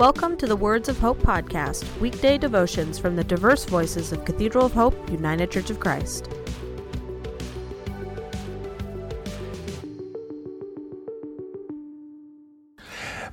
[0.00, 4.64] Welcome to the Words of Hope podcast, weekday devotions from the diverse voices of Cathedral
[4.64, 6.26] of Hope, United Church of Christ.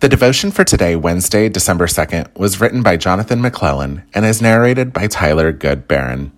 [0.00, 4.92] The devotion for today, Wednesday, December 2nd, was written by Jonathan McClellan and is narrated
[4.92, 6.32] by Tyler Good Barron.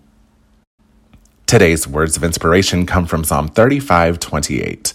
[1.46, 4.92] Today's words of inspiration come from Psalm 35 28.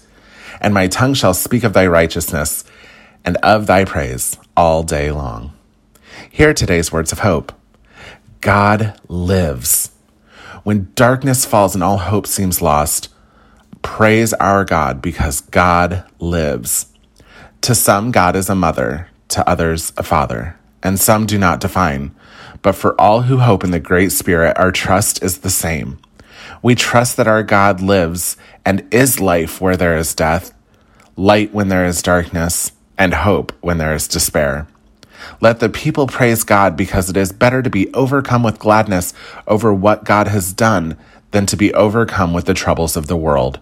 [0.62, 2.64] And my tongue shall speak of thy righteousness
[3.26, 5.52] and of thy praise all day long.
[6.32, 7.52] Here are today's words of hope
[8.40, 9.92] God lives.
[10.64, 13.10] When darkness falls and all hope seems lost,
[13.82, 16.88] praise our God because God lives.
[17.62, 22.16] To some, God is a mother, to others, a father, and some do not define.
[22.62, 26.00] But for all who hope in the Great Spirit, our trust is the same.
[26.62, 30.54] We trust that our God lives and is life where there is death,
[31.16, 34.68] light when there is darkness, and hope when there is despair.
[35.42, 39.14] Let the people praise God because it is better to be overcome with gladness
[39.48, 40.98] over what God has done
[41.32, 43.60] than to be overcome with the troubles of the world.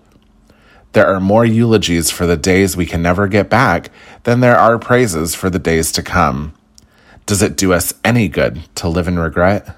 [0.94, 3.90] There are more eulogies for the days we can never get back
[4.24, 6.54] than there are praises for the days to come.
[7.26, 9.76] Does it do us any good to live in regret?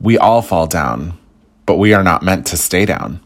[0.00, 1.18] We all fall down,
[1.66, 3.20] but we are not meant to stay down.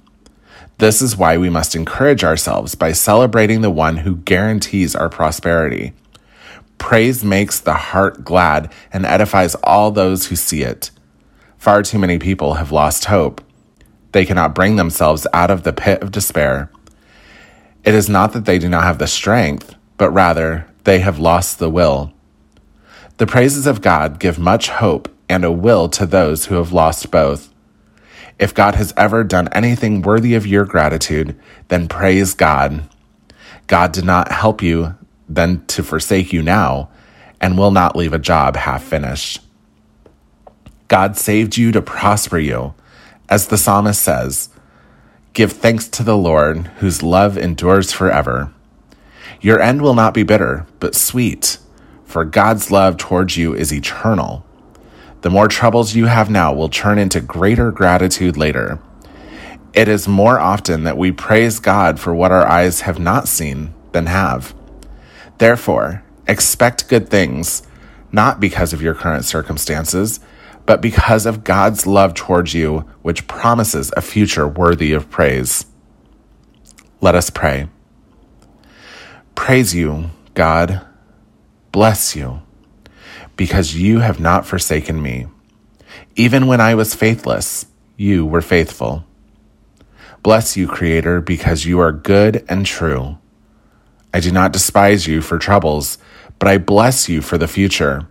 [0.78, 5.92] This is why we must encourage ourselves by celebrating the one who guarantees our prosperity.
[6.78, 10.90] Praise makes the heart glad and edifies all those who see it.
[11.56, 13.40] Far too many people have lost hope.
[14.10, 16.70] They cannot bring themselves out of the pit of despair.
[17.84, 21.58] It is not that they do not have the strength, but rather they have lost
[21.58, 22.12] the will.
[23.18, 27.10] The praises of God give much hope and a will to those who have lost
[27.12, 27.51] both.
[28.42, 32.82] If God has ever done anything worthy of your gratitude, then praise God.
[33.68, 34.96] God did not help you
[35.28, 36.90] then to forsake you now
[37.40, 39.42] and will not leave a job half finished.
[40.88, 42.74] God saved you to prosper you.
[43.28, 44.48] As the psalmist says,
[45.34, 48.52] Give thanks to the Lord, whose love endures forever.
[49.40, 51.58] Your end will not be bitter, but sweet,
[52.04, 54.44] for God's love towards you is eternal
[55.22, 58.80] the more troubles you have now will turn into greater gratitude later.
[59.72, 63.72] It is more often that we praise God for what our eyes have not seen
[63.92, 64.54] than have.
[65.38, 67.62] Therefore, expect good things,
[68.10, 70.18] not because of your current circumstances,
[70.66, 75.66] but because of God's love towards you, which promises a future worthy of praise.
[77.00, 77.68] Let us pray.
[79.34, 80.84] Praise you, God.
[81.70, 82.42] Bless you
[83.36, 85.26] because you have not forsaken me.
[86.16, 87.66] Even when I was faithless,
[87.96, 89.04] you were faithful.
[90.22, 93.18] Bless you, Creator, because you are good and true.
[94.14, 95.98] I do not despise you for troubles,
[96.38, 98.06] but I bless you for the future.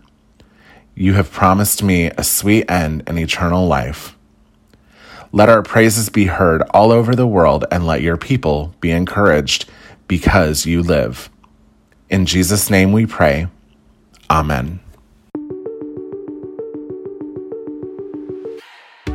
[0.95, 4.17] You have promised me a sweet end and eternal life.
[5.31, 9.69] Let our praises be heard all over the world and let your people be encouraged
[10.07, 11.29] because you live.
[12.09, 13.47] In Jesus' name we pray.
[14.29, 14.81] Amen.